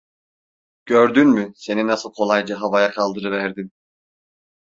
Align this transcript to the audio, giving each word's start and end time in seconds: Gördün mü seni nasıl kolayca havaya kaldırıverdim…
Gördün 0.85 1.27
mü 1.29 1.51
seni 1.55 1.87
nasıl 1.87 2.13
kolayca 2.13 2.61
havaya 2.61 2.91
kaldırıverdim… 2.91 3.71